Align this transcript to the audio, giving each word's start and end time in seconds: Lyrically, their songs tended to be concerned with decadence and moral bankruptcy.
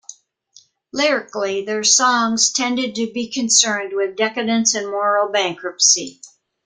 Lyrically, 0.91 1.63
their 1.63 1.83
songs 1.83 2.51
tended 2.51 2.95
to 2.95 3.11
be 3.13 3.29
concerned 3.29 3.91
with 3.93 4.15
decadence 4.15 4.73
and 4.73 4.87
moral 4.89 5.31
bankruptcy. 5.31 6.21